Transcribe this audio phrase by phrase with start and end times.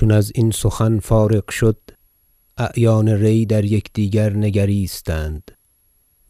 [0.00, 1.78] چون ازین سخن فارغ شد
[2.56, 5.50] اعیان ری در یکدیگر نگریستند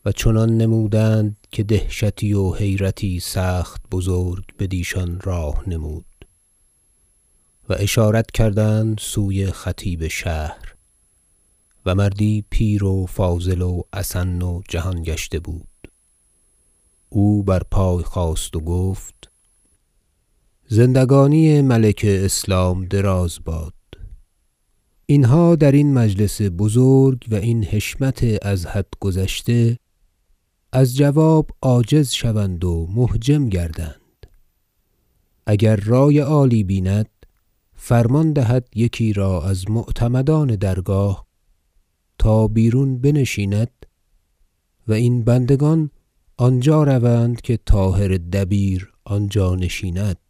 [0.05, 6.05] و چنان نمودند که دهشتی و حیرتی سخت بزرگ بدیشان راه نمود
[7.69, 10.75] و اشارت کردند سوی خطیب شهر
[11.87, 15.91] و مردی پیر و فاضل و اسن و جهان گشته بود.
[17.09, 19.30] او بر پای خاست و گفت
[20.73, 23.75] زندگانی ملک اسلام دراز باد.
[25.07, 29.79] اینها درین مجلس بزرگ و این حشمت از حد گذشته
[30.73, 34.27] از جواب عاجز شوند و محجم گردند.
[35.47, 37.09] اگر رای عالی بیند
[37.75, 41.27] فرمان دهد یکی را از معتمدان درگاه
[42.19, 43.87] تا بیرون بنشیند
[44.89, 45.91] و این بندگان
[46.37, 50.30] آنجا روند که طاهر دبیر آنجا نشیند.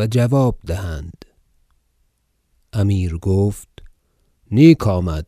[0.00, 1.24] و جواب دهند.
[2.72, 3.68] امیر گفت
[4.50, 5.26] نیک آمد.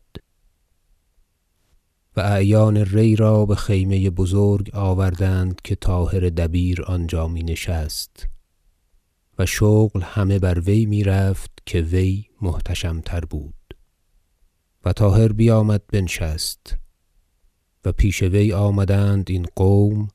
[2.15, 8.27] و اعیان ری را بخیمه بزرگ آوردند که طاهر دبیر آنجا می نشست
[9.39, 13.75] و شغل همه بر وی می‌رفت که وی محتشم تر بود.
[14.85, 16.77] و طاهر بیامد بنشست.
[17.85, 20.07] و پیش وی آمدند این قوم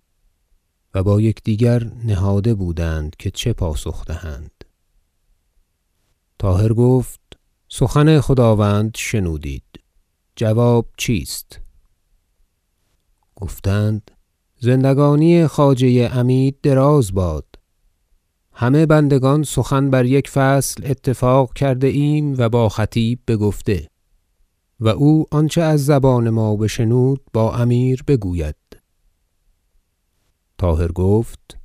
[1.03, 4.65] با یکدیگر نهاده بودند که چه پاسخ دهند.
[6.39, 7.21] طاهر گفت
[7.69, 9.63] سخن خداوند شنودید.
[10.37, 11.61] جواب چیست؟
[13.37, 14.11] گفتند
[14.61, 17.45] زندگانی خواجه عمید دراز باد.
[18.53, 23.89] همه بندگان سخن بر یک فصل اتفاق کرده ایم و با خطیب بگفته
[24.81, 28.57] و او آنچه از زبان ما بشنود با امیر بگوید.
[30.59, 31.59] طاهر گفت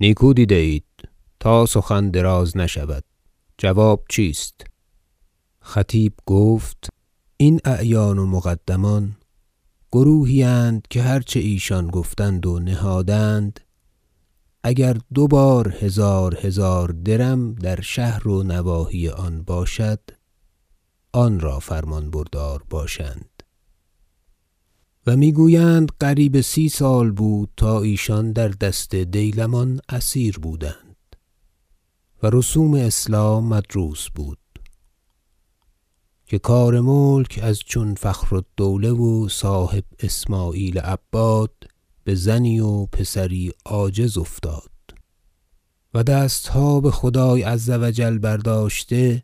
[0.00, 0.84] نیکو دیده اید
[1.40, 3.04] تا سخن دراز نشود
[3.58, 4.66] جواب چیست؟
[5.60, 6.88] خطیب گفت
[7.36, 9.16] این اعیان و مقدمان
[9.92, 13.60] گروهی اند که هر چه ایشان گفتند و نهادند
[14.64, 20.00] اگر دو بار هزار هزار درم در شهر و نواحی آن باشد
[21.12, 23.29] آن را فرمان بردار باشند.
[25.06, 30.96] و می‌گویند قریب سی سال بود تا ایشان در دست دیلمان اسیر بودند
[32.22, 34.38] و رسوم اسلام مدروس بود
[36.26, 41.54] که کار ملک از چون فخر الدوله و صاحب اسمعیل عباد
[42.06, 44.70] بزنی و پسری عاجز افتاد
[45.94, 49.22] و دستها بخدای عز و جل برداشته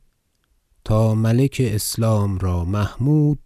[0.84, 3.45] تا ملک اسلام را محمود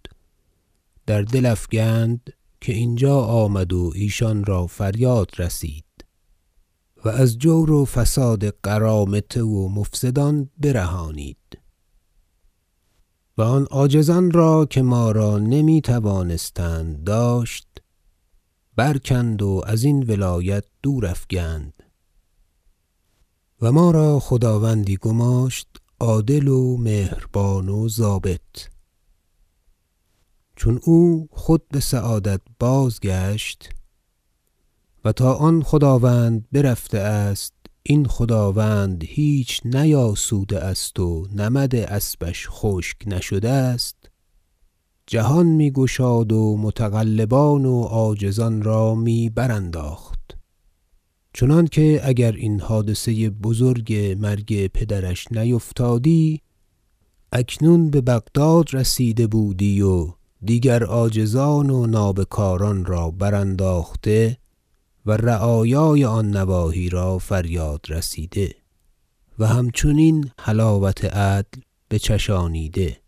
[1.11, 6.05] در دل افگند که اینجا آمد و ایشان را فریاد رسید
[7.05, 11.59] و از جور و فساد قرامطه و مفسدان برهانید
[13.39, 17.69] و آن عاجزان را که ما را نمی توانستند داشت
[18.77, 21.83] برکند و ازین ولایت دور افگند
[23.63, 25.69] و ما را خداوندی گماشت
[26.01, 28.70] عادل و مهربان و ضابط
[30.61, 33.71] چون او خود بسعادت بازگشت
[35.05, 42.97] و تا آن خداوند برفته است این خداوند هیچ نیاسوده است و نمد اسبش خشک
[43.07, 43.97] نشده است.
[45.07, 50.37] جهان می گشاد و متغلبان و عاجزان را می برانداخت.
[51.35, 56.41] چنانکه اگر این حادثه بزرگ مرگ پدرش نیفتادی
[57.33, 64.37] اکنون ببغداد رسیده بودی و دیگر عاجزان و نابکاران را برانداخته
[65.07, 68.55] و رعایای آن نواحی را فریاد رسیده
[69.39, 73.01] و همچنین حلاوت عدل بچشانیده.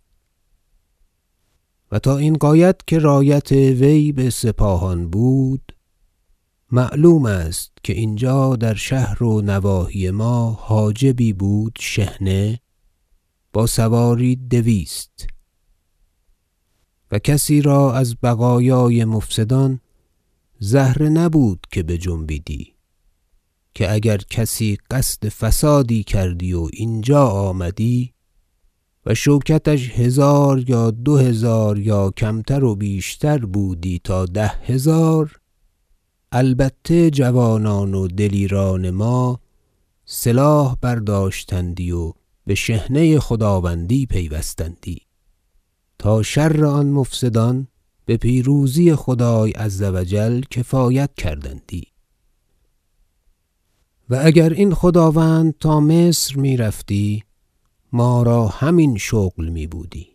[1.93, 5.77] و تا این غایت که رایت وی بسپاهان بود
[6.71, 12.61] معلوم است که اینجا در شهر و نواحی ما حاجبی بود شحنه
[13.53, 15.27] با سواری دویست.
[17.13, 19.81] و کسی را از بقایای مفسدان
[20.59, 22.75] زهره نبود که بجنبیدی
[23.75, 28.13] که اگر کسی قصد فسادی کردی و اینجا آمدی
[29.07, 35.41] و شوکتش هزار یا دو هزار یا کمتر و بیشتر بودی تا ده هزار
[36.33, 39.41] البته جوانان و دلیران ما
[40.05, 42.13] سلاح برداشتندی و
[42.47, 45.12] بشحنه خداوندی پیوستندی.
[46.03, 47.69] تا شر آن مفسدان
[48.07, 51.87] بپیروزی خدای عز و جل کفایت کردندی.
[54.11, 57.25] و اگر این خداوند تا مصر می‌رفتی
[57.93, 60.09] ما را همین شغل می بودی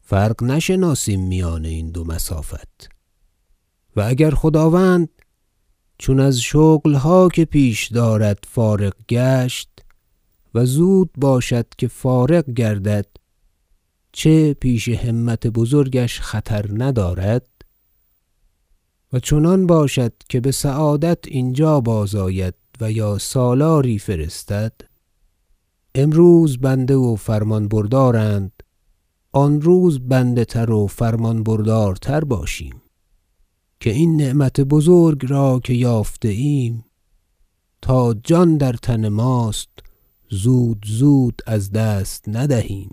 [0.00, 2.88] فرق نشناسیم میان این دو مسافت.
[3.96, 5.08] و اگر خداوند
[5.98, 9.70] چون از شغلها که پیش دارد فارغ گشت
[10.54, 13.06] و زود باشد که فارغ گردد
[14.16, 17.46] چه پیش همت بزرگش خطر ندارد؟
[19.12, 24.72] و چنان باشد که بسعادت اینجا بازآید و یا سالاری فرستد؟
[25.94, 28.52] امروز بنده و فرمان بردارند
[29.32, 32.82] آن روز بنده تر و فرمان بردارتر باشیم.
[33.80, 36.84] که این نعمت بزرگ را که یافته ایم
[37.82, 39.70] تا جان در تن ماست
[40.30, 42.90] زود زود از دست ندهیم.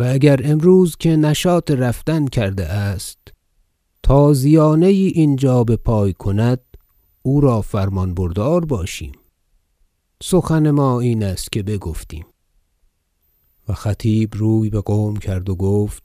[0.00, 3.18] و اگر امروز که نشاط رفتن کرده است
[4.02, 6.60] تازیانه یی اینجا بپای کند
[7.22, 9.12] او را فرمان بردار باشیم.
[10.22, 12.26] سخن ما این است که بگفتیم.
[13.68, 16.04] و خطیب روی بقوم کرد و گفت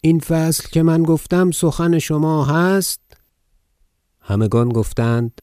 [0.00, 3.00] این فصل که من گفتم سخن شما هست؟
[4.20, 5.42] همگان گفتند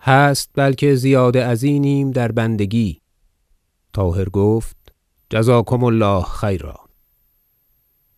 [0.00, 3.00] هست بلکه زیاده ازینیم در بندگی.
[3.92, 4.81] طاهر گفت
[5.32, 6.80] جزاکم الله خیرا.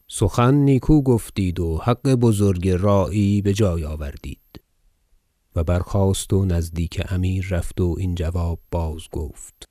[0.09, 4.61] سخن نیکو گفتید و حق بزرگ راعی بجای آوردید
[5.57, 9.69] و برخاست و نزدیک امیر رفت و این جواب بازگفت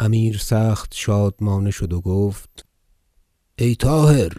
[0.00, 2.66] امیر سخت شادمانه شد و گفت
[3.58, 4.32] ای طاهر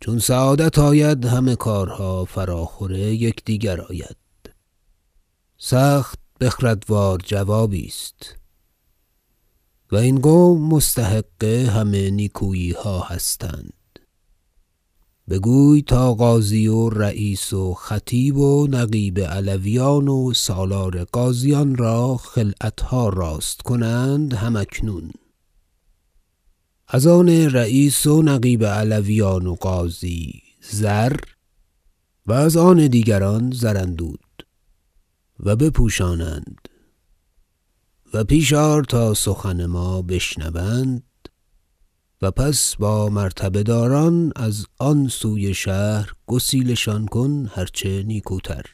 [0.00, 4.16] چون سعادت آید همه کارها فراخور یکدیگر آید.
[5.58, 8.41] سخت بخردوار جوابی است.
[9.92, 13.72] و این قوم مستحق همه نیکوییها هستند.
[15.30, 23.08] بگوی تا قاضی و رییس و خطیب و نقیب علویان و سالار غازیان را خلعتها
[23.08, 25.10] راست کنند هم اکنون
[26.88, 31.16] از آن رییس و نقیب علویان و غازی زر
[32.26, 34.46] و از آن دیگران زراندود
[35.40, 36.68] و بپوشانند.
[38.14, 41.02] و پیش آر تا سخن ما بشنوند
[42.22, 48.64] و پس با مرتبه داران از آن سوی شهر گسیلشان کن هر چه نیکوتر.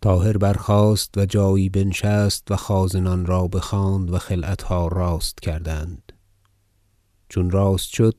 [0.00, 6.12] طاهر برخاست و جایی بنشست و خازنان را بخواند و خلعتها راست کردند.
[7.28, 8.16] چون راست شد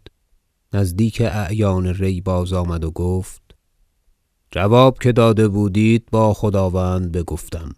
[0.73, 3.41] نزدیک اعیان ری بازآمد و گفت
[4.51, 7.71] جواب که داده بودید با خداوند بگفتم.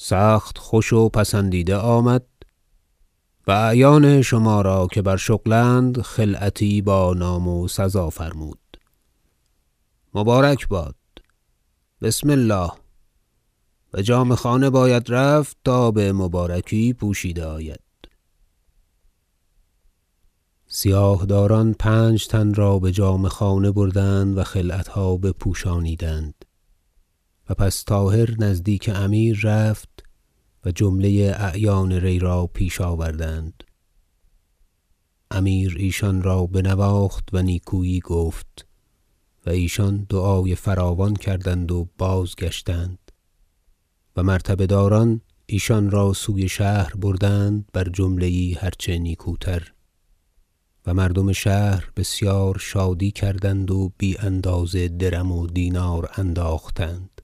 [0.00, 2.26] سخت خوش و پسندیده آمد
[3.46, 8.58] و اعیان شما را که بر شغل اند خلعتی با نام و سزا فرمود.
[10.14, 10.94] مبارک باد.
[12.02, 12.70] بسم الله.
[13.94, 17.80] و جامه خانه باید رفت تا بمبارکی پوشیده آید.
[20.66, 26.37] سیاه داران پنج تن را بجامه خانه بردند و خلعتها بپوشانیدند.
[27.48, 30.04] و پس طاهر نزدیک امیر رفت
[30.64, 33.64] و جمله اعیان ری را پیش آوردند.
[35.30, 38.66] امیر ایشان را بنواخت و نیکویی گفت
[39.46, 42.98] و ایشان دعای فراوان کردند و بازگشتند
[44.16, 49.72] و مرتبه داران ایشان را سوی شهر بردند بر جمله یی هر نیکوتر
[50.86, 57.17] و مردم شهر بسیار شادی کردند و بی اندازه درم و دینار انداختند.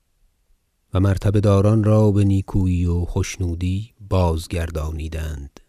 [0.94, 5.60] و مرتبه داران را بنیکویی و خشنودی بازگردانیدند.